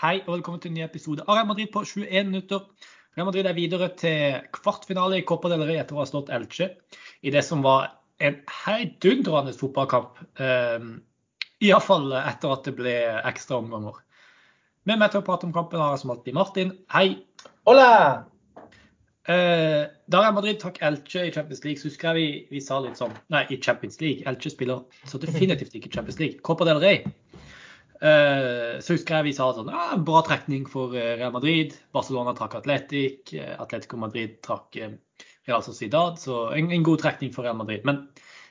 [0.00, 2.62] Hei og velkommen til en ny episode av Real Madrid på 21 minutter.
[3.18, 6.70] Real Madrid er videre til kvartfinale i Copa del Rey etter å ha slått Elche
[7.20, 7.90] i det som var
[8.24, 10.16] en heidundrende fotballkamp.
[10.40, 10.94] Um,
[11.60, 12.94] Iallfall etter at det ble
[13.28, 14.00] ekstra omganger.
[14.88, 16.72] Med meg til å prate om kampen har jeg som alltid Martin.
[16.96, 17.18] Hei.
[17.68, 17.92] Hola!
[19.28, 22.80] Uh, da Real Madrid trakk Elche i Champions League, så husker jeg vi, vi sa
[22.80, 24.24] litt sånn Nei, i Champions League.
[24.24, 26.40] Elche spiller så definitivt ikke Champions League.
[26.40, 27.04] Copa del Rey.
[28.00, 31.74] Eh, så husker jeg vi sa sånn ah, Bra trekning for eh, Real Madrid.
[31.92, 33.34] Barcelona trakk Atletic.
[33.36, 36.16] Eh, Atletico Madrid trakk Real Sociedad.
[36.20, 37.84] Så en, en, god trekning for Real Madrid.
[37.88, 38.06] Men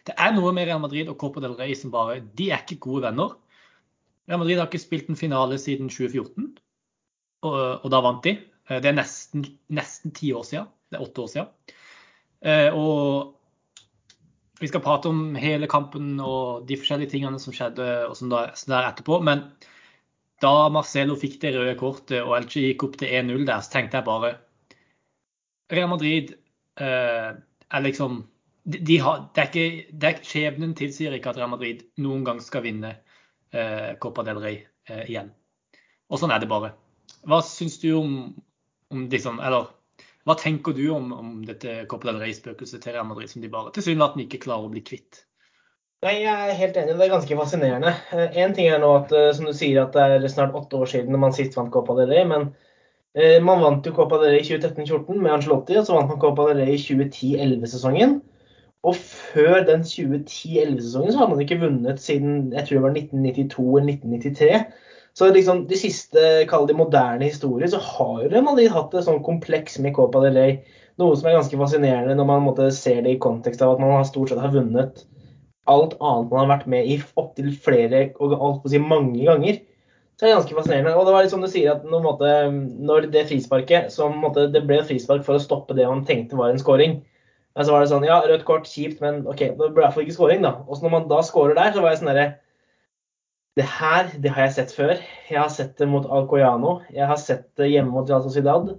[0.06, 2.82] det er noe med Real Madrid og Copa del Rey som bare De er ikke
[2.86, 3.34] gode venner.
[4.30, 6.52] Real Madrid har ikke spilt en finale siden 2014,
[7.42, 8.36] og, og da vant de.
[8.70, 10.68] Det er nesten, ti år siden.
[10.86, 11.48] Det er åtte år siden.
[12.78, 13.39] Og
[14.60, 18.52] vi skal prate om hele kampen og de forskjellige tingene som skjedde og som der,
[18.68, 19.22] der etterpå.
[19.24, 19.46] Men
[20.44, 24.00] da Marcelo fikk det røde kortet og Elche gikk opp til 1-0 der, så tenkte
[24.00, 24.34] jeg bare
[25.70, 26.34] Real Madrid
[26.82, 27.32] eh,
[27.70, 28.24] er liksom
[28.64, 32.26] de, de har, det er ikke, det er, Skjebnen tilsier ikke at Real Madrid noen
[32.28, 32.96] gang skal vinne
[33.56, 35.32] eh, Copa del Rey eh, igjen.
[36.10, 36.74] Og sånn er det bare.
[37.28, 38.16] Hva syns du om,
[38.94, 39.72] om liksom, eller
[40.30, 43.74] hva tenker du om, om dette Copa del Rey-spøkelset til Real Madrid, som de bare
[43.74, 45.24] tilsynelatende ikke klarer å bli kvitt?
[46.06, 47.92] Nei, Jeg er helt enig, det er ganske fascinerende.
[48.16, 50.78] Én eh, ting er nå at eh, som du sier, at det er snart åtte
[50.80, 52.28] år siden man sist vant Copa del Rey.
[52.30, 52.46] Men
[53.18, 56.22] eh, man vant jo Copa del Rey i 2013-2014 med Angelotti, og så vant man
[56.22, 58.20] Copa del Rey i 2010-11-sesongen.
[58.88, 63.66] Og før den 2010-11-sesongen så hadde man ikke vunnet siden jeg tror det var 1992
[63.82, 64.62] eller 1993.
[65.20, 69.24] Så liksom, de siste kall det moderne historier, så har jo Madrid hatt et sånn
[69.26, 70.60] kompleks med Copa del Rey.
[71.00, 74.08] Noe som er ganske fascinerende når man måtte, ser det i kontekst av at man
[74.08, 75.04] stort sett har vunnet
[75.70, 79.62] alt annet man har vært med i opptil flere og alt si mange ganger.
[80.18, 80.96] Så det er ganske fascinerende.
[80.98, 82.32] Og det var litt som du sier at når, måte,
[82.90, 86.52] når det frisparket så måte, Det ble frispark for å stoppe det man tenkte var
[86.52, 87.00] en scoring.
[87.56, 89.96] Men så var det sånn Ja, rødt kort, kjipt, men OK, det ble i hvert
[89.96, 90.58] fall ikke scoring, da.
[90.68, 92.28] Og så når man da scorer der, så var jeg sånn derre
[93.60, 94.94] det her det har jeg sett før.
[95.30, 96.80] Jeg har sett det mot Alcoyano.
[96.96, 98.70] Jeg har sett det hjemme mot Real Sociedad.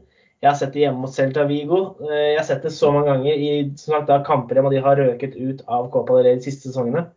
[0.40, 1.80] Jeg har sett det hjemme mot Celta Vigo.
[2.06, 5.36] Eh, jeg har sett det så mange ganger i sagt, da, kamper de har røket
[5.36, 7.10] ut av Copa del Rey de siste sesongene.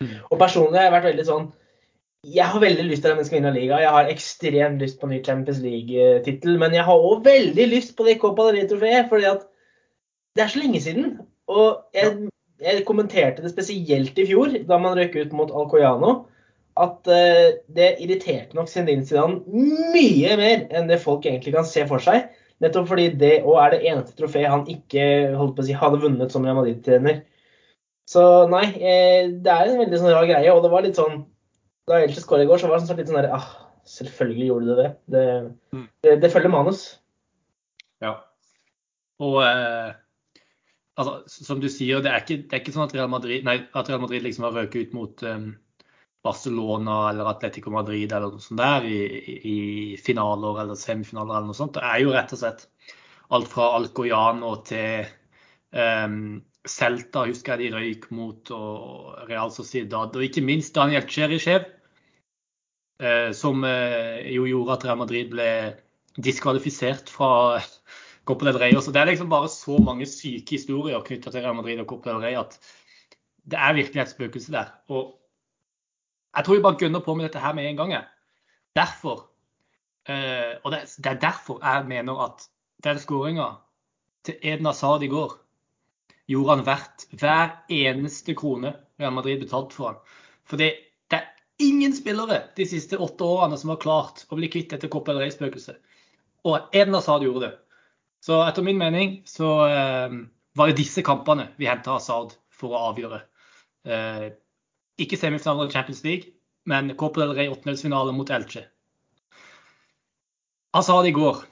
[0.00, 0.14] Mm.
[0.30, 1.44] Og personlig har jeg vært veldig sånn
[2.26, 3.80] Jeg har veldig lyst til at den skal vinne liga.
[3.82, 6.56] Jeg har ekstremt lyst på ny Champions League-tittel.
[6.62, 9.44] Men jeg har òg veldig lyst på det Copa del Rey-trofeet, fordi at
[10.36, 11.12] det er så lenge siden.
[11.52, 12.30] Og jeg,
[12.64, 16.16] jeg kommenterte det spesielt i fjor, da man røk ut mot Alcoyano
[16.76, 19.40] at uh, det irriterte nok Zinedine Zidane
[19.94, 22.28] mye mer enn det folk egentlig kan se for seg.
[22.64, 26.00] Nettopp fordi det òg er det eneste trofeet han ikke holdt på å si, hadde
[26.04, 27.22] vunnet som Real Madrid-trener.
[28.08, 30.52] Så nei, eh, det er en veldig sånn rar greie.
[30.54, 31.24] Og det var litt sånn
[31.86, 33.50] Da Elche skåra i går, så var det sånn litt sånn der ah,
[33.86, 34.88] Selvfølgelig gjorde det det.
[35.14, 35.26] Det,
[35.76, 35.84] mm.
[36.02, 36.80] det, det følger manus.
[38.02, 38.16] Ja.
[39.22, 39.92] Og eh,
[40.98, 43.60] altså, som du sier, det er, ikke, det er ikke sånn at Real Madrid, nei,
[43.78, 45.52] at Real Madrid liksom har røket ut mot um,
[46.26, 48.98] Barcelona eller Atletico Madrid eller noe sånt der i,
[49.36, 49.58] i,
[50.02, 51.76] finaler eller semifinaler eller noe sånt.
[51.78, 52.66] Det er jo rett og slett
[53.36, 55.06] alt fra Alcoyano til
[55.74, 56.20] um,
[56.66, 60.14] Celta, husker jeg de røyk mot, og Real Sociedad.
[60.14, 61.66] Og ikke minst Daniel Cherishev,
[63.02, 65.50] uh, som uh, jo gjorde at Real Madrid ble
[66.22, 67.60] diskvalifisert fra
[68.26, 68.74] Copa del Rey.
[68.82, 72.12] Så det er liksom bare så mange syke historier knytta til Real Madrid og Copa
[72.12, 72.58] del Rey at
[73.46, 74.72] det er virkelig et spøkelse der.
[74.90, 75.14] Og
[76.36, 77.94] jeg tror vi bare gunner på med dette her med en gang.
[78.76, 79.26] Derfor,
[80.08, 82.48] eh, og det, det, er derfor jeg mener at
[82.84, 83.48] den skåringa
[84.24, 85.38] til Edna Hazard i går
[86.28, 90.00] gjorde han verdt hver eneste krone Real Madrid betalte for han.
[90.44, 90.70] Fordi
[91.10, 91.28] det er
[91.62, 95.24] ingen spillere de siste åtte årene som har klart å bli kvitt dette Copa del
[95.24, 95.78] Rey-spøkelset.
[96.46, 97.54] Og Edna Hazard gjorde det.
[98.26, 100.18] Så etter min mening så eh,
[100.56, 103.20] var det disse kampene vi henta Hazard for å avgjøre.
[103.86, 104.26] Eh,
[105.02, 106.32] ikke semifinale i Champions League,
[106.66, 108.64] men Copa del Rey åttendelsfinale mot Elche.
[110.76, 111.44] Han sa det i går.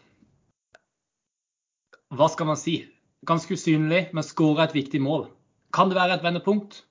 [2.15, 2.81] Hva skal man si?
[3.27, 5.29] Ganske usynlig, men skåra et viktig mål.
[5.75, 6.83] Kan det være et vendepunkt?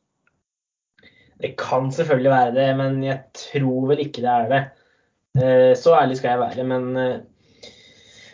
[1.44, 4.64] Det kan selvfølgelig være det, men jeg tror vel ikke det er det.
[5.38, 6.66] Eh, så ærlig skal jeg være.
[6.68, 7.22] Men eh,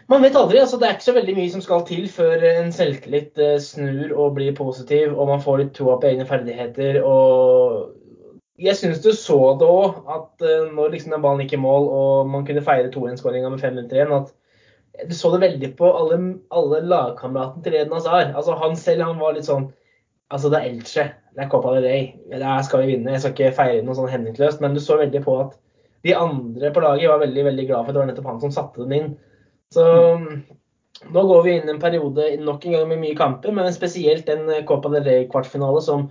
[0.09, 0.57] man vet aldri.
[0.57, 4.13] altså Det er ikke så veldig mye som skal til før en selvtillit eh, snur
[4.15, 7.01] og blir positiv, og man får litt troa på egne ferdigheter.
[7.03, 7.98] og
[8.59, 11.87] jeg syns du så det òg, at uh, når liksom den ballen gikk i mål
[11.95, 14.33] og man kunne feire 2-1-skåringa med fem minutter igjen, at
[15.09, 16.19] du så det veldig på alle,
[16.51, 18.33] alle lagkameratene til Eden Hazard.
[18.35, 19.69] Altså, han selv han var litt sånn
[20.29, 21.03] Altså, det er Elche.
[21.33, 22.01] Det er Copa del Rey.
[22.29, 23.15] Der skal vi vinne.
[23.15, 25.55] Jeg skal ikke feire noe sånn hemningsløst, men du så veldig på at
[26.05, 28.53] de andre på laget var veldig veldig glad for at det var nettopp han som
[28.53, 29.07] satte den inn.
[29.73, 29.87] Så
[31.07, 34.29] nå går vi inn i en periode nok en gang med mye kamper, men spesielt
[34.31, 36.09] en Copa del Rey-kvartfinale som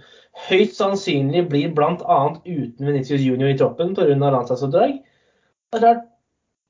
[0.48, 2.18] høyst sannsynlig blir bl.a.
[2.46, 4.16] uten Venitius Junior i troppen pga.
[4.16, 4.96] landslagsoppdrag.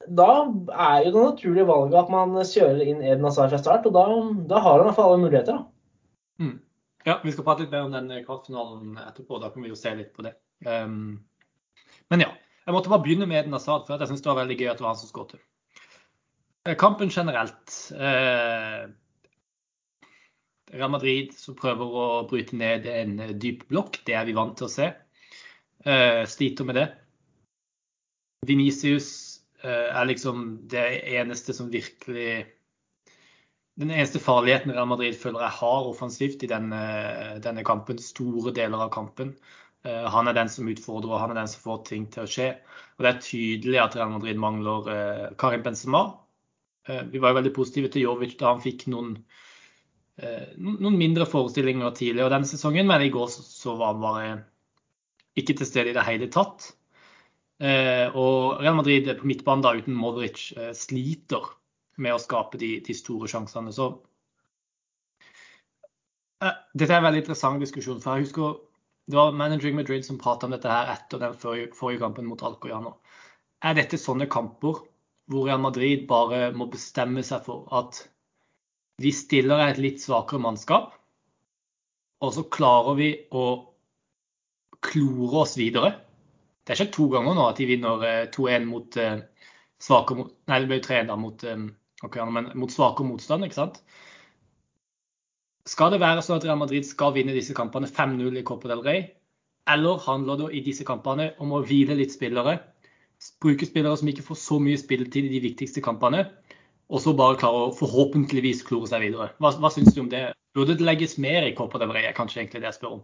[0.09, 3.95] Da er jo det naturlige valget at man kjører inn Eden Hazard fra start, og
[3.95, 4.07] da,
[4.51, 5.63] da har han i hvert fall alle muligheter.
[6.43, 6.57] Mm.
[7.07, 9.39] Ja, vi skal prate litt mer om den kvartfinalen etterpå.
[9.43, 10.35] Da kan vi jo se litt på det.
[10.67, 11.21] Um,
[12.11, 12.33] men ja,
[12.65, 14.81] jeg måtte bare begynne med Eden Hazard, for jeg syns det var veldig gøy at
[14.81, 15.39] det var han som skåret.
[16.69, 17.93] Eh, kampen generelt.
[17.93, 18.91] Eh,
[20.71, 24.67] Real Madrid som prøver å bryte ned en dyp blokk, det er vi vant til
[24.67, 24.91] å se.
[25.89, 26.89] Eh, sliter med det.
[28.47, 29.11] Venicius
[29.59, 32.47] er liksom det eneste som virkelig
[33.79, 36.79] Den eneste farligheten Real Madrid føler jeg har offensivt i denne,
[37.43, 39.33] denne kampen, store deler av kampen.
[39.87, 42.49] Han er den som utfordrer, og han er den som får ting til å skje.
[42.99, 44.91] Og Det er tydelig at Real Madrid mangler
[45.39, 46.03] Karim Benzema.
[46.89, 49.15] Eh, vi var jo veldig positive til Jovic da han fikk noen,
[50.59, 54.31] noen mindre forestillinger tidligere denne sesongen, men i går så var han bare
[55.39, 56.73] ikke til stede i det hele tatt.
[58.19, 61.47] Og Real Madrid på midtbanen da uten Modric sliter
[62.03, 63.71] med å skape de, de store sjansene.
[63.71, 63.93] Så
[66.43, 68.03] dette er en veldig interessant diskusjon.
[68.03, 68.59] for jeg husker
[69.09, 72.99] det var Managing Madrid som prata om dette her etter den forrige kampen mot Alcoyano.
[73.65, 74.83] Er dette sånne kamper
[75.29, 78.01] hvor Real Madrid bare må bestemme seg for at
[78.99, 80.95] vi stiller et litt svakere mannskap,
[82.25, 83.45] og så klarer vi å
[84.83, 85.93] klore oss videre?
[86.65, 88.03] Det er ikke to ganger nå at de vinner
[88.35, 88.99] 2-1 eh, mot
[89.79, 91.69] svakere Nei, det ble 3-1 mot, um,
[92.05, 92.25] okay,
[92.59, 93.79] mot svakere motstand, ikke sant?
[95.69, 98.83] Skal det være sånn at Real Madrid skal vinne disse kampene 5-0 i Copa del
[98.85, 99.05] Rey?
[99.69, 102.57] Eller handler det i disse kampene om å hvile litt spillere?
[103.43, 106.25] Bruke spillere som ikke får så mye spilletid i de viktigste kampene,
[106.89, 109.33] og så bare klare å forhåpentligvis klore seg videre.
[109.43, 110.29] Hva, hva syns du om det?
[110.57, 112.09] Burde det legges mer i Copa del Rey?
[112.17, 113.03] kanskje egentlig det jeg spør om.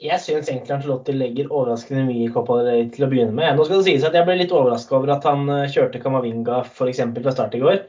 [0.00, 3.56] Jeg syns egentlig Angelotti legger overraskende mye i Copa del Rey til å begynne med.
[3.56, 6.62] Nå skal det sies at Jeg ble litt overraska over at han eh, kjørte Kamavinga
[6.62, 7.02] f.eks.
[7.18, 7.82] fra start i går.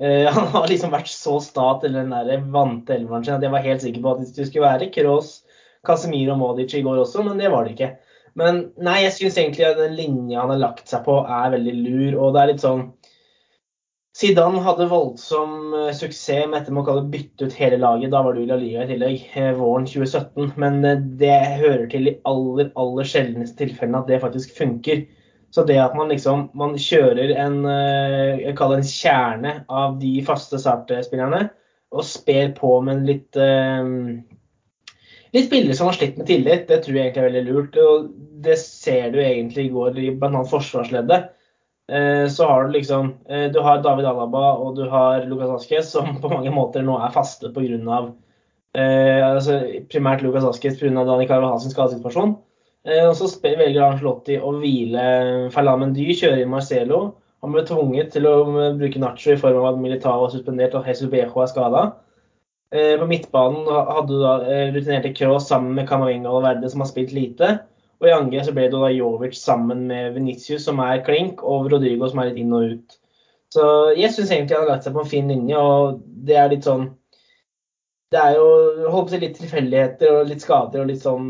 [0.00, 3.52] Uh, han har liksom vært så sta til den der vante elveren sin at jeg
[3.52, 5.40] var helt sikker på at det skulle være Kroos,
[5.86, 7.90] Casemiro og Modic i går også, men det var det ikke.
[8.38, 11.76] Men nei, jeg syns egentlig at den linja han har lagt seg på, er veldig
[11.80, 12.18] lur.
[12.20, 12.90] Og det er litt sånn
[14.20, 18.10] Zidane hadde voldsom uh, suksess med dette med å kalle bytte ut hele laget.
[18.12, 20.50] Da var det i La Liga i tillegg, uh, våren 2017.
[20.60, 20.82] Men
[21.20, 25.06] det hører til de aller, aller sjeldneste tilfellene at det faktisk funker.
[25.54, 30.12] Så det at man liksom man kjører en, eh, jeg kaller en kjerne av de
[30.22, 31.48] faste startspillerne
[31.90, 33.38] og sper på med en litt
[35.36, 37.78] litt spillere som har slitt med tillit, det tror jeg egentlig er veldig lurt.
[37.82, 38.08] og
[38.44, 40.42] Det ser du egentlig i går i bl.a.
[40.50, 41.30] forsvarsleddet.
[41.90, 45.88] Uh, så har du liksom uh, Du har David Alaba og du har Lucas Askes,
[45.90, 48.04] som på mange måter nå er faste pga.
[48.70, 49.58] Uh, altså,
[49.90, 50.92] primært Lucas Asques pga.
[51.02, 52.36] Dani Carvahal sin skadesituasjon.
[52.88, 55.02] Eh, og så velger Angelotti å hvile
[55.52, 57.00] Ferland Mendy, kjøre inn Marcelo.
[57.44, 60.76] Han ble tvunget til å eh, bruke Nacho i form av at Militao er suspendert
[60.78, 61.82] og Hesu Bejo er skada.
[62.70, 64.36] Eh, på midtbanen hadde du da
[64.70, 67.58] rutinerte Kroos sammen med Camavinga og Verde, som har spilt lite.
[68.00, 72.08] Og i angrep ble det da Jovic sammen med Venitius, som er klink, og Rodrigo,
[72.08, 72.96] som er litt inn og ut.
[73.50, 73.64] Så
[73.98, 76.68] jeg syns egentlig han har lagt seg på en fin linje, og det er litt
[76.68, 76.88] sånn
[78.10, 78.46] det er jo
[78.90, 81.28] holdt på litt tilfeldigheter og litt skader og litt sånn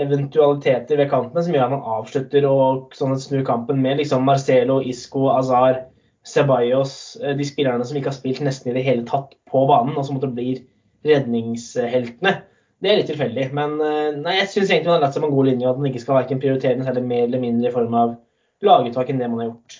[0.00, 4.78] eventualiteter ved kampen som gjør at man avslutter og sånn snur kampen med liksom Marcelo,
[4.80, 5.82] Isco, Azar,
[6.26, 9.96] Ceballos, eh, de spillerne som ikke har spilt nesten i det hele tatt på banen,
[9.96, 10.58] og som måtte bli
[11.06, 12.34] redningsheltene.
[12.80, 13.46] Det er litt tilfeldig.
[13.56, 15.72] Men eh, nei, jeg syns egentlig man har lagt seg på en god linje, og
[15.74, 18.16] at man ikke skal verken prioritere den særlig mer eller mindre i form av
[18.64, 19.78] laguttak enn det man har gjort.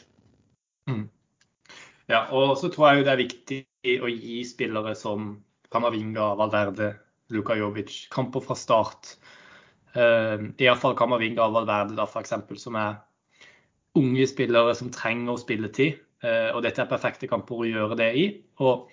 [0.90, 1.04] Mm.
[2.10, 3.60] Ja, og så tror jeg jo det er viktig
[4.02, 5.30] å gi spillere som
[5.70, 6.94] Kamavinga, Valverde,
[7.30, 8.08] Luka Jovic.
[8.10, 9.14] Kamper fra start.
[9.94, 12.98] Uh, Iallfall Kamavinga og Valverde, da, for eksempel, som er
[13.98, 16.00] unge spillere som trenger spilletid.
[16.20, 18.24] Uh, og dette er perfekte kamper å gjøre det i.
[18.60, 18.90] Og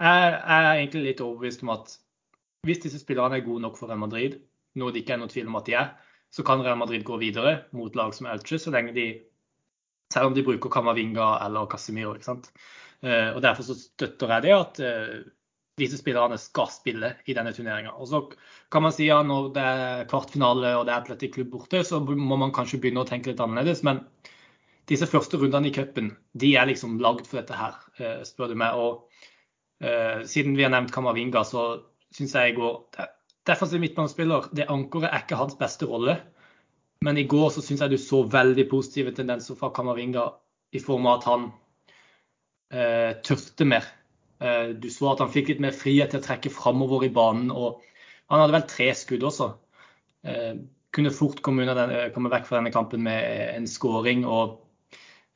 [0.00, 1.96] jeg, er egentlig litt overbevist om at
[2.66, 4.38] hvis disse spillerne er gode nok for Real Madrid,
[4.80, 5.90] noe det ikke er noe tvil om at de er,
[6.30, 9.06] så kan Real Madrid gå videre mot lag som Elche, så lenge de
[10.12, 12.14] selv om de bruker Kamavinga eller Casemiro.
[12.16, 12.50] ikke sant?
[13.02, 15.20] Uh, og Derfor så støtter jeg det at uh,
[15.80, 17.94] disse spillerne skal spille i denne turneringa.
[18.06, 18.24] Så
[18.72, 21.82] kan man si at ja, når det er kvartfinale og det er Atletic Klubb borte,
[21.86, 23.82] så må man kanskje begynne å tenke litt annerledes.
[23.86, 24.04] Men
[24.90, 28.58] disse første rundene i cupen, de er liksom lagd for dette her, eh, spør du
[28.58, 28.74] meg.
[28.74, 29.06] Og
[29.84, 31.70] uh, siden vi har nevnt Kamavinga, så
[32.14, 33.06] syns jeg i går
[33.48, 36.18] Defensiv midtbanespiller, det ankeret er ikke hans beste rolle.
[37.00, 40.26] Men i går så syns jeg du så veldig positive tendenser fra Kamavinga
[40.76, 41.46] i form av at han
[42.74, 43.86] eh, tørte mer.
[44.44, 47.48] Eh, du så at han fikk litt mer frihet til å trekke framover i banen.
[47.50, 47.80] og
[48.28, 49.48] Han hadde vel tre skudd også.
[50.28, 50.60] Eh,
[50.92, 54.26] kunne fort komme, den, komme, vekk fra denne kampen med en skåring.
[54.28, 54.58] og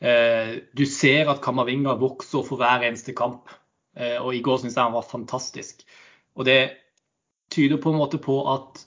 [0.05, 3.49] Du ser at Kamavinga vokser for hver eneste kamp.
[3.97, 5.85] Eh, og I går syns jeg han var fantastisk.
[6.35, 6.77] Og Det
[7.51, 8.83] tyder på en måte på at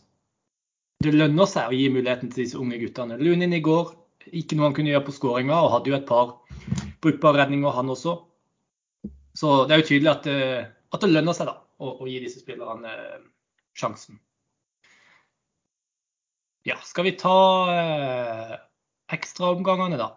[1.03, 3.19] det lønner seg å gi muligheten til disse unge guttene.
[3.21, 3.93] Lunin i går,
[4.33, 6.33] ikke noe han kunne gjøre på skåringa, og hadde jo et par
[7.05, 8.17] brukbare redninger, han også.
[9.37, 12.07] Så det er jo tydelig at det, eh, at det lønner seg da, å, å,
[12.09, 13.19] gi disse spillerne eh,
[13.77, 14.17] sjansen.
[16.67, 17.37] Ja, skal vi ta
[17.71, 18.55] eh,
[19.13, 20.09] ekstraomgangene, da?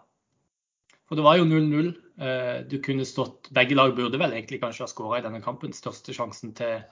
[1.11, 1.91] For det var jo 0-0.
[2.23, 5.73] Eh, du kunne stått Begge lag burde vel egentlig kanskje ha skåra i denne kampen.
[5.75, 6.85] Største sjansen til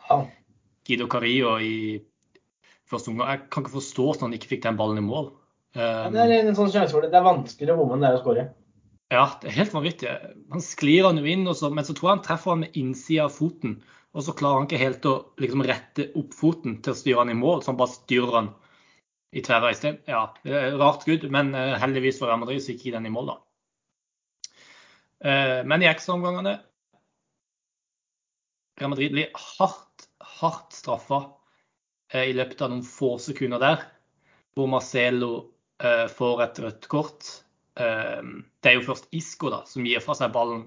[0.84, 2.02] Guido Carillo i
[2.92, 3.30] første omgang.
[3.32, 5.30] Jeg kan ikke forstå at han ikke fikk den ballen i mål.
[5.78, 8.18] Ja, det er en sånn sjanse for det er vanskeligere å bomme enn det er
[8.18, 8.46] å skåre.
[9.14, 10.16] Ja, det er helt vanvittig.
[10.52, 13.30] Han sklir han jo inn, så, men så tror jeg han treffer han med innsida
[13.30, 13.78] av foten.
[14.18, 17.32] Og så klarer han ikke helt å liksom, rette opp foten til å styre han
[17.32, 18.52] i mål, så han bare styrer han
[19.32, 20.02] i tverra isteden.
[20.10, 23.32] Ja, det rart skudd, men uh, heldigvis for Real Madrid så gikk den i mål,
[23.32, 23.38] da.
[25.20, 26.56] Uh, men i ekstraomgangene
[28.80, 30.06] Real Madrid blir hardt,
[30.40, 31.26] hardt straffa
[32.10, 33.84] Eh, i løpet av noen få sekunder der,
[34.58, 35.34] hvor Marcelo
[35.78, 37.28] eh, får et rødt kort.
[37.78, 38.24] Eh,
[38.60, 40.66] det er jo først Isco da, som gir fra seg ballen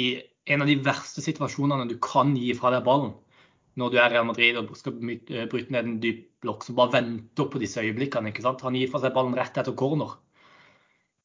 [0.00, 0.14] i
[0.48, 3.12] en av de verste situasjonene du kan gi fra deg ballen.
[3.76, 7.48] Når du er Real Madrid og skal bryte ned en dyp blokk som bare venter
[7.50, 8.30] på disse øyeblikkene.
[8.30, 8.62] ikke sant?
[8.64, 10.14] Han gir fra seg ballen rett etter corner.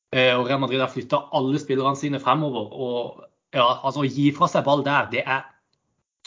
[0.10, 2.72] Og Real Madrid har flytta alle spillerne sine fremover.
[2.74, 5.44] og ja, altså Å gi fra seg ball der, det er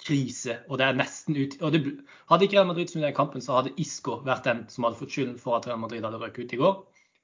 [0.02, 0.58] krise.
[0.68, 1.82] og det er nesten ut, det,
[2.30, 5.14] Hadde ikke Real Madrid snudd den kampen, så hadde Isco vært den som hadde fått
[5.14, 6.76] skylden for at Real Madrid hadde røket ut i går.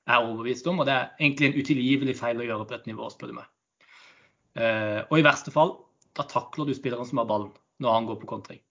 [0.08, 2.90] Jeg er overbevist om, og Det er egentlig en utilgivelig feil å gjøre på dette
[2.90, 3.50] nivået, spør du meg.
[4.58, 5.74] Uh, og i verste fall,
[6.16, 8.62] da takler du spilleren som har ballen, når han går på kontring.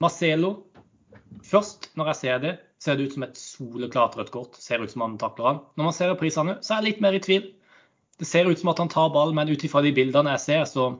[0.00, 0.54] Marcelo
[1.44, 4.58] Først, når jeg ser det, ser det ut som et soleklart rødt kort.
[4.60, 5.60] Ser ut som han takler han.
[5.78, 7.50] Når man ser prisene, så er jeg litt mer i tvil.
[8.18, 10.64] Det ser ut som at han tar ballen, men ut ifra de bildene jeg ser,
[10.70, 10.90] så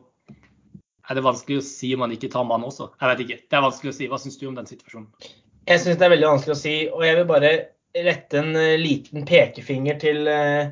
[1.09, 2.91] er det vanskelig å si om han ikke tar mannen også?
[2.99, 3.39] Jeg vet ikke.
[3.49, 4.11] Det er vanskelig å si.
[4.11, 5.09] Hva syns du om den situasjonen?
[5.69, 6.75] Jeg syns det er veldig vanskelig å si.
[6.93, 7.55] Og jeg vil bare
[8.05, 10.69] rette en eh, liten pekefinger til uh,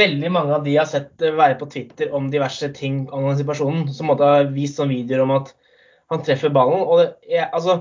[0.00, 3.38] veldig mange av de jeg har sett uh, være på Twitter om diverse ting angående
[3.40, 5.54] situasjonen, som måtte ha vist sånne videoer om at
[6.10, 6.82] han treffer ballen.
[6.82, 7.78] Og det, jeg, altså,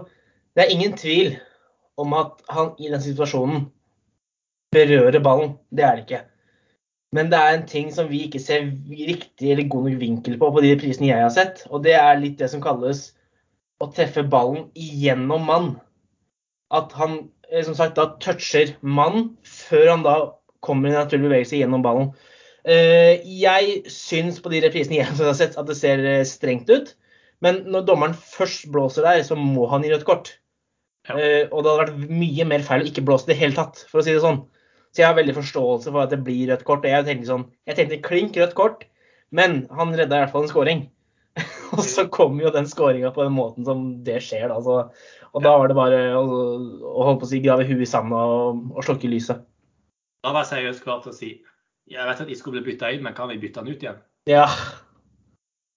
[0.53, 1.33] det er ingen tvil
[1.99, 3.67] om at han i den situasjonen
[4.73, 5.55] berører ballen.
[5.73, 6.23] Det er det ikke.
[7.15, 10.51] Men det er en ting som vi ikke ser riktig eller god nok vinkel på
[10.53, 11.63] på de prisene jeg har sett.
[11.69, 13.09] Og det er litt det som kalles
[13.81, 15.69] å treffe ballen igjennom mann.
[16.69, 20.17] At han eh, som sagt da toucher mann før han da
[20.65, 22.11] kommer i naturlig bevegelse gjennom ballen.
[22.67, 26.93] Eh, jeg syns på de reprisene jeg har sett at det ser eh, strengt ut.
[27.41, 30.33] Men når dommeren først blåser der, så må han gi rødt kort.
[31.09, 31.17] Ja.
[31.49, 34.01] Og det hadde vært mye mer feil å ikke blåse i det hele tatt, for
[34.01, 34.43] å si det sånn.
[34.93, 36.85] Så jeg har veldig forståelse for at det blir rødt kort.
[36.85, 38.87] og Jeg tenkte, sånn, jeg tenkte klink rødt kort,
[39.35, 40.87] men han redda i hvert fall en scoring.
[41.75, 44.47] og så kom jo den skåringa på den måten som det skjer.
[44.49, 44.57] Da.
[44.65, 44.79] Så,
[45.29, 46.23] og da var det bare å,
[46.89, 49.45] å holde på å si grave huet i sanda og, og slukke lyset.
[50.25, 51.35] Da var jeg seriøst klar til å si
[51.89, 54.01] jeg vet at Isco ble bytta inn, men kan vi bytte han ut igjen?
[54.29, 54.45] Ja.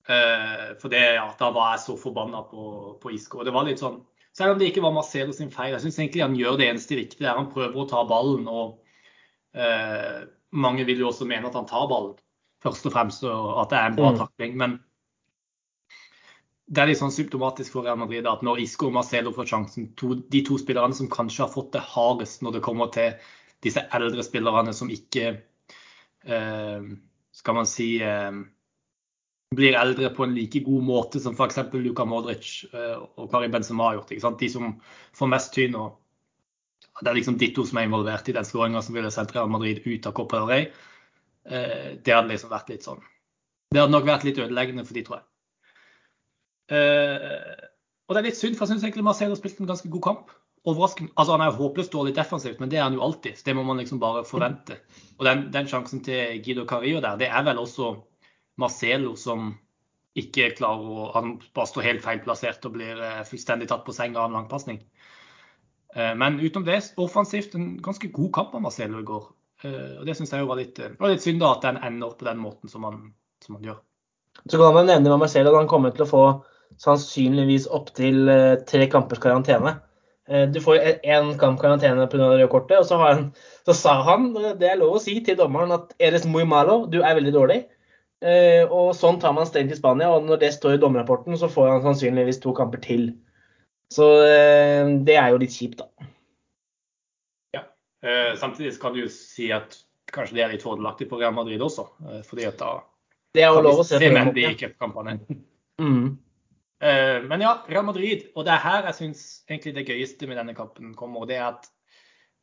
[0.05, 2.65] Uh, for det, ja, da var jeg så forbanna på,
[3.01, 3.41] på Isco.
[3.41, 5.99] Og det var litt sånn Selv om det ikke var Marcelo sin feil, jeg syns
[5.99, 7.35] egentlig han gjør det eneste riktige.
[7.37, 8.79] Han prøver å ta ballen og
[9.53, 12.17] Eh, mange vil jo også mene at han tar ballen,
[12.65, 14.19] først og fremst, og at det er en bra mm.
[14.23, 14.57] takling.
[14.61, 14.79] Men
[16.73, 19.91] det er litt sånn symptomatisk for Real Madrid at når Isco og Marcelo får sjansen,
[19.99, 23.12] to, de to spillerne som kanskje har fått det hardest når det kommer til
[23.62, 25.27] disse eldre spillerne som ikke
[26.25, 26.89] eh,
[27.37, 28.31] skal man si eh,
[29.57, 31.59] blir eldre på en like god måte som f.eks.
[31.73, 34.15] Luka Modric eh, og Karim Benzema har gjort.
[34.15, 34.41] Ikke sant?
[34.41, 34.77] De som
[35.19, 35.99] får mest tyn og
[37.01, 39.81] det er liksom Ditto som er involvert i den skåringa som ville sendt Real Madrid
[39.87, 40.67] ut av Copa del Rey.
[41.49, 43.01] Eh, det hadde liksom vært litt sånn
[43.73, 45.27] Det hadde nok vært litt ødeleggende for de, tror jeg.
[46.77, 47.67] Eh,
[48.07, 50.33] og det er litt synd, for jeg syns egentlig Marcelo spilte en ganske god kamp.
[50.69, 51.11] Overraskende.
[51.17, 53.41] Altså, han er håpløst dårlig defensivt, men det er han jo alltid.
[53.43, 54.77] Det må man liksom bare forvente.
[55.19, 57.97] Og den, den sjansen til Guido Carillo der, det er vel også
[58.62, 59.52] Marcelo som
[60.19, 64.21] ikke klarer å Han bare står helt feilplassert og blir eh, fullstendig tatt på senga
[64.21, 64.83] av en langpasning.
[65.97, 69.31] Eh, men utenom det, offensivt en ganske god kamp av Marcelo i går.
[69.64, 72.28] Eh, og Det syns jeg var litt, var litt synd da, at den ender på
[72.28, 73.07] den måten som han,
[73.45, 73.78] som han gjør.
[74.49, 76.26] Så kan man nevne med Marcelo at han kommer til å få
[76.81, 78.31] sannsynligvis opptil
[78.69, 79.76] tre kampers karantene
[80.49, 82.16] du får én kamp karantene pga.
[82.16, 82.78] det røde kortet.
[82.78, 83.26] Og så, han,
[83.66, 87.02] så, sa han, det er lov å si til dommeren, at Eres muy malo, du
[87.02, 87.59] er veldig dårlig.
[88.23, 91.49] Eh, og sånn tar man strengt i Spania, og når det står i dommerrapporten, så
[91.50, 93.09] får han sannsynligvis to kamper til.
[93.93, 96.09] Så eh, det er jo litt kjipt, da.
[97.57, 97.64] Ja.
[98.38, 99.76] Samtidig kan du jo si at
[100.12, 101.87] kanskje det er litt fordelaktig på Real Madrid også,
[102.29, 102.76] fordi at da
[103.33, 105.14] det er jo lov å se på Mendy i cupkampene.
[105.81, 106.09] Mm.
[107.31, 108.26] Men ja, Real Madrid.
[108.37, 111.25] Og det er her jeg syns egentlig det gøyeste med denne kampen kommer.
[111.31, 111.71] det er at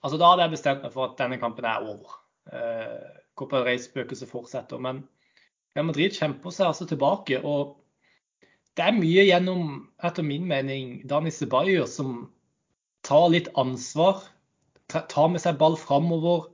[0.02, 2.16] altså Da hadde jeg bestemt meg for at denne kampen er over.
[2.50, 4.82] Uh, Copa Reis-spøkelset fortsetter.
[4.82, 5.04] Men
[5.76, 7.42] Real Madrid kjemper seg altså tilbake.
[7.44, 7.78] Og
[8.78, 9.66] det er mye gjennom,
[10.04, 12.30] etter min mening, Dani Ceballos som
[13.08, 14.24] tar litt ansvar.
[14.90, 16.50] Tar med seg ball framover.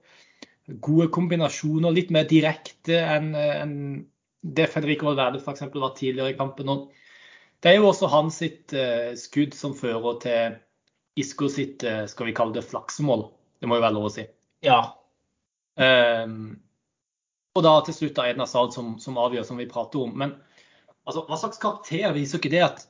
[0.83, 3.73] Gode kombinasjoner, litt mer direkte enn en
[4.45, 5.63] det Federico Valverde f.eks.
[5.73, 6.69] var tidligere i kampen.
[7.63, 10.59] Det er jo også hans sitt uh, skudd som fører til
[11.17, 13.27] Isco sitt uh, skal vi kalle det flaksemål.
[13.57, 14.27] Det må jo være lov å si.
[14.65, 14.81] Ja.
[15.79, 16.59] Um,
[17.55, 20.11] og da til slutt da Eden Asaad som, som, avgjør, som vi prater om.
[20.19, 20.35] Men
[21.07, 22.85] altså, hva slags karakter viser ikke det at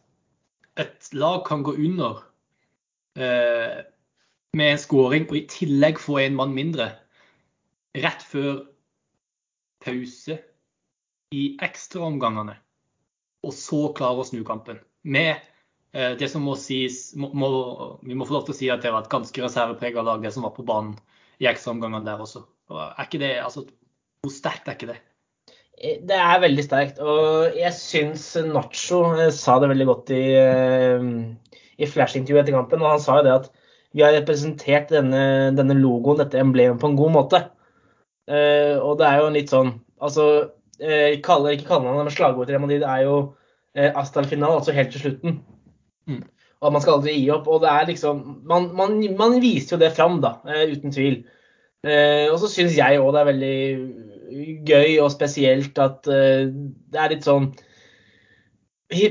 [0.81, 2.23] et lag kan gå under
[3.21, 3.85] eh,
[4.55, 6.89] med en skåring og i tillegg få en mann mindre
[7.95, 8.65] rett før
[9.85, 10.39] pause
[11.35, 12.57] i ekstraomgangene?
[13.45, 14.79] og så klare å snu kampen.
[15.05, 15.35] Med
[15.93, 17.49] eh, det som må sies må, må,
[18.01, 20.33] Vi må få lov til å si at det var et ganske reserveprega lag, det
[20.35, 20.95] som var på banen
[21.43, 22.45] i ekstraomgangene der også.
[22.71, 23.65] Er ikke det, altså,
[24.25, 24.97] Hvor sterkt er ikke det?
[25.77, 27.01] Eh, det er veldig sterkt.
[27.03, 30.25] Og jeg syns Nacho eh, sa det veldig godt i,
[31.77, 32.81] i flash-intervjuet etter kampen.
[32.81, 33.51] og Han sa jo det at
[33.95, 37.39] vi har representert denne, denne logoen, dette emblemet, på en god måte.
[38.25, 40.23] Og det er jo litt sånn Altså,
[40.83, 44.73] uh, kaller, ikke det, men slagordet til det er jo uh, hasta el final, altså
[44.75, 45.37] helt til slutten.
[46.09, 46.19] Mm.
[46.59, 47.47] Og at man skal aldri gi opp.
[47.47, 51.21] Og det er liksom Man, man, man viser jo det fram, da, uh, uten tvil.
[51.85, 53.57] Eh, og så syns jeg òg det er veldig
[54.29, 57.51] gøy og spesielt at eh, det er litt sånn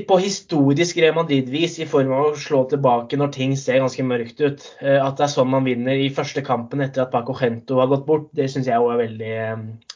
[0.07, 4.39] på historisk Real Madrid-vis i form av å slå tilbake når ting ser ganske mørkt
[4.39, 4.63] ut.
[4.81, 7.91] Eh, at det er sånn man vinner i første kampen etter at Paco Gento har
[7.91, 9.35] gått bort, det syns jeg òg er veldig,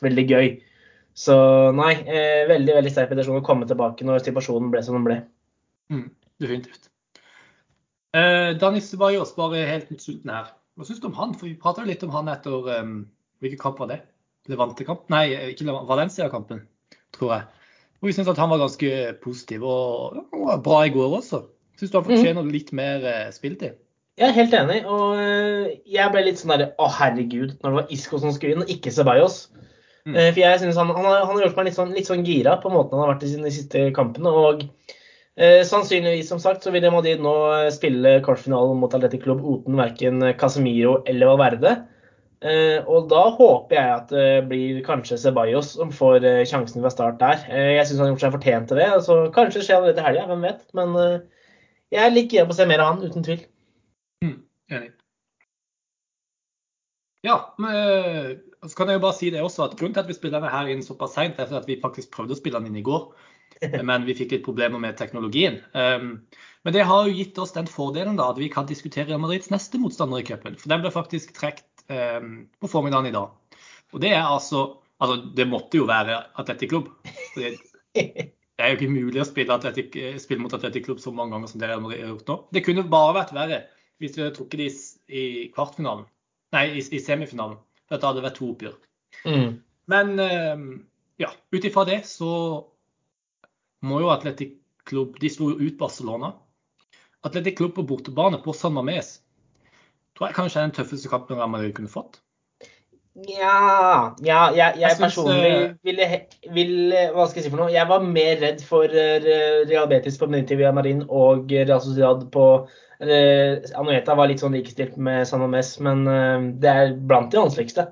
[0.04, 0.52] veldig gøy.
[1.16, 1.36] Så
[1.76, 5.18] nei, eh, veldig veldig sterk prestasjon å komme tilbake når situasjonen ble som den ble.
[5.92, 6.06] Mm,
[6.44, 6.92] definitivt.
[8.14, 10.54] Eh, Danis Ceballos, bare helt mot slutten her.
[10.76, 11.34] Hva syns du om han?
[11.36, 12.94] For Vi prata litt om han etter um,
[13.40, 14.02] Hvilken kamp var det?
[14.50, 15.06] Levante-kamp?
[15.14, 16.64] Nei, ikke Valencia-kampen,
[17.16, 17.48] tror jeg.
[18.00, 18.90] Og vi syns at han var ganske
[19.24, 21.44] positiv og, og bra i går også.
[21.80, 22.52] Syns du han fortjener mm.
[22.54, 23.80] litt mer uh, spilletid?
[24.20, 24.82] Jeg er helt enig.
[24.88, 28.56] Og uh, jeg ble litt sånn derre Å, herregud, når det var Isco som skulle
[28.56, 29.44] inn, og ikke Sebajos.
[30.08, 30.16] Mm.
[30.16, 32.26] Eh, for jeg synes han, han, har, han, har, gjort meg litt sånn, litt sånn,
[32.28, 34.32] gira på måten han har vært i de siste kampene.
[34.32, 34.64] og
[35.36, 39.80] eh, Sannsynligvis som sagt, så vil Madrid nå eh, spille kvartfinalen mot Atletic Club uten
[39.80, 41.76] verken Casemiro eller Valverde.
[42.40, 46.92] Eh, og da håper jeg at det blir kanskje Ceballos som får eh, sjansen fra
[46.94, 47.42] start der.
[47.52, 48.88] Eh, jeg syns han har gjort seg fortjent til det.
[49.04, 50.62] så Kanskje det skjer allerede i helga, hvem vet.
[50.80, 50.96] Men
[51.92, 53.44] jeg er litt gira på å se mer av han, uten tvil.
[54.24, 54.38] Mm,
[54.78, 54.94] enig.
[57.28, 60.16] Ja, men så kan jeg jo bare si det også, at Grunnen til at vi
[60.16, 62.80] spiller denne her inn såpass seint, er at vi faktisk prøvde å spille den inn
[62.80, 63.10] i går.
[63.90, 65.58] Men vi fikk litt problemer med teknologien.
[65.74, 66.22] Um,
[66.68, 69.52] men det har jo gitt oss den fordelen da, at vi kan diskutere Real Madrids
[69.54, 70.58] neste motstander i cupen.
[70.60, 72.20] For den ble faktisk trukket eh,
[72.60, 73.60] på formiddagen i dag.
[73.94, 74.68] Og det er altså
[75.00, 76.90] Altså, det måtte jo være Atletic Klubb.
[77.36, 77.54] Det,
[77.96, 81.52] det er jo ikke mulig å spille, atletik, spille mot Atletic Klubb så mange ganger
[81.52, 82.36] som det Real Madrid har gjort nå.
[82.56, 83.60] Det kunne bare vært verre
[84.00, 85.24] hvis vi hadde trukket dem i
[85.56, 86.04] kvartfinalen.
[86.56, 87.58] Nei, i, i semifinalen.
[87.92, 88.76] Dette hadde vært to oppgjør.
[89.24, 89.56] Mm.
[89.92, 90.66] Men eh,
[91.24, 92.32] ja, ut ifra det så
[93.88, 94.58] må jo Atletic
[94.90, 96.34] Klubb De slo jo ut Barcelona.
[97.28, 99.18] Atletic Club på bortebane på San Mames
[100.20, 102.20] tror jeg kanskje er den tøffeste kampen Real Madrid kunne fått.
[103.28, 106.08] Ja, ja jeg, jeg, jeg personlig eh, ville,
[106.56, 107.72] ville, Hva skal jeg si for noe?
[107.74, 109.24] Jeg var mer redd for eh,
[109.68, 112.46] Real Betis på Beniti Via Marin og Real Sociedad på
[113.00, 117.40] eller, Anueta var litt sånn likestilt med San Mames, men eh, det er blant de
[117.40, 117.88] vanskeligste.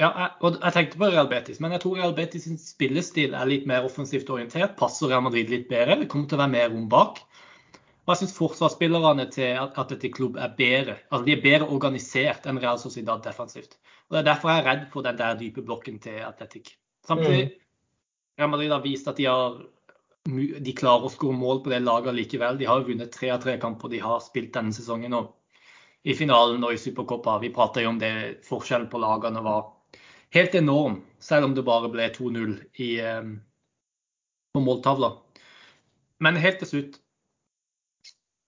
[0.00, 3.48] Ja, og jeg tenkte på Real Betis, men jeg tror Real Betis sin spillestil er
[3.48, 4.78] litt mer offensivt orientert.
[4.80, 5.98] Passer Real Madrid litt bedre.
[6.00, 7.20] Det kommer til å være mer rom bak.
[8.06, 10.96] Og jeg syns forsvarsspillerne til Atletic Klubb er bedre.
[11.10, 13.76] Altså, de er bedre organisert enn Real Sociedad defensivt.
[14.08, 16.72] Og Det er derfor jeg er redd for den der dype blokken til Atletic.
[17.06, 17.58] Samtidig mm.
[18.40, 19.60] Real Madrid har vist at de har
[20.28, 22.58] de klarer å skåre mål på det laget likevel.
[22.60, 25.14] De har jo vunnet tre av tre kamper de har spilt denne sesongen.
[25.16, 25.30] Og
[26.04, 27.38] I finalen og i Supercopa.
[27.40, 29.70] vi prata jo om det forskjellen på lagene var
[30.36, 33.30] helt enorm, selv om det bare ble 2-0 eh,
[34.52, 35.16] på måltavla.
[36.20, 37.00] Men helt til slutt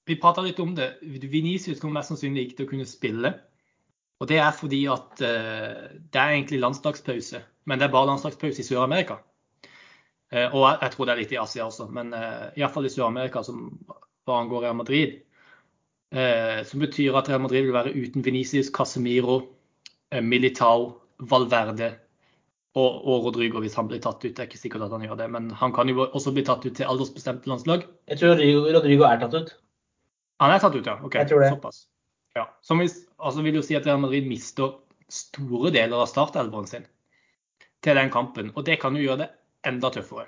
[0.06, 0.96] vi prata litt om det.
[1.02, 3.32] Venezia kommer mest sannsynlig ikke til å kunne spille.
[4.22, 8.62] Og det er fordi at uh, det er egentlig landslagspause, men det er bare landslagspause
[8.62, 9.18] i Sør-Amerika.
[10.32, 13.42] Uh, og jeg, tror det er litt i Asia også, men uh, iallfall i Sør-Amerika,
[13.46, 13.66] som
[14.26, 15.20] hva angår Real Madrid.
[16.68, 19.38] Som betyr at Real Madrid vil være uten Venezia, Casemiro,
[20.20, 20.90] Militao,
[21.30, 21.88] Valverde
[22.76, 24.34] og, og, Rodrigo hvis han blir tatt ut.
[24.36, 26.66] Det er ikke sikkert at han gjør det, men han kan jo også bli tatt
[26.68, 27.86] ut til aldersbestemte landslag.
[28.12, 28.44] Jeg tror
[28.76, 29.54] Rodrigo er tatt ut.
[30.42, 30.98] Han er tatt ut, ja.
[31.06, 31.16] OK.
[31.20, 31.52] Jeg tror det.
[31.54, 31.84] Såpass.
[32.36, 32.46] Ja.
[32.64, 34.78] Som hvis, altså vil jo si at Real Madrid mister
[35.12, 36.86] store deler av startelveren sin
[37.84, 38.50] til den kampen.
[38.56, 39.30] Og det kan jo gjøre det
[39.68, 40.26] enda tøffere.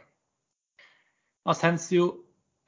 [1.50, 2.10] Ascensio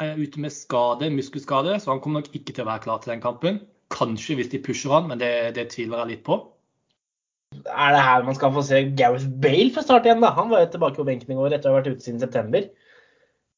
[0.03, 3.15] er ute med skade, muskelskade, så han kommer nok ikke til å være klar til
[3.15, 3.63] den kampen.
[3.95, 6.41] Kanskje hvis de pusher han, men det, det tviler jeg litt på.
[7.71, 10.35] Er det her man skal få se Gareth Bale fra start igjen, da?
[10.37, 12.67] Han var jo tilbake på benken i går etter å ha vært ute siden september.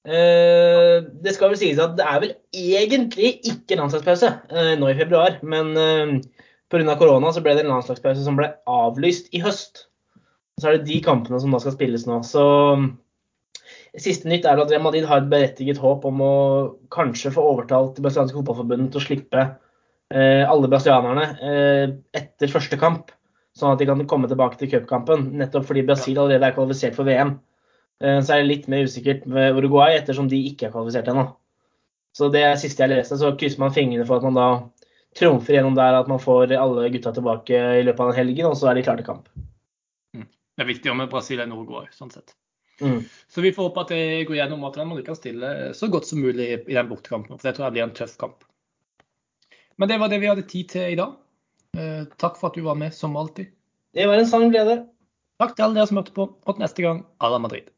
[0.09, 4.97] Uh, det skal vel sies at det er vel egentlig ikke landslagspause uh, nå i
[4.97, 5.37] februar.
[5.45, 6.15] Men uh,
[6.73, 6.97] pga.
[7.01, 9.85] korona så ble det en landslagspause som ble avlyst i høst.
[10.59, 12.23] Så er det de kampene som da skal spilles nå.
[12.27, 12.47] Så
[13.99, 16.35] Siste nytt er at Real Madrid har et berettiget håp om å
[16.93, 21.25] kanskje få overtalt det brasilianske fotballforbundet til å slippe eh, alle brasilianerne
[22.15, 23.11] etter første kamp.
[23.59, 25.31] Sånn at de kan komme tilbake til cupkampen.
[25.41, 27.35] Nettopp fordi Brasil allerede er kvalifisert for VM.
[28.05, 31.29] Eh, så er det litt mer usikkert med Uruguay, ettersom de ikke er kvalifisert ennå.
[32.17, 33.19] Så det siste jeg leste.
[33.21, 34.49] Så krysser man fingrene for at man da
[35.19, 38.71] trumfer gjennom der at man får alle gutta tilbake i løpet av helgen, og så
[38.71, 39.31] er de klare til kamp.
[40.17, 40.27] Mm.
[40.27, 42.35] Det er viktigere med Brasil enn Uruguay, sånn sett.
[42.79, 43.01] Mm.
[43.27, 46.21] Så vi får håpe at det går gjennom at man kan stille så godt som
[46.23, 47.39] mulig i den bortekampen.
[47.39, 48.45] For det tror jeg blir en tøff kamp.
[49.79, 51.17] Men det var det vi hadde tid til i dag.
[51.79, 53.51] Eh, takk for at du var med, som alltid.
[53.95, 54.81] Det var en sann glede.
[55.43, 57.71] Takk til alle dere som hørte på, og til neste gang, à la Madrid.